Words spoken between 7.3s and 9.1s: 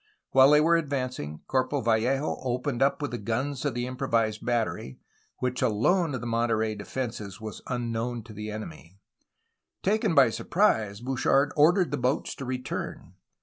was unknown to the enemy.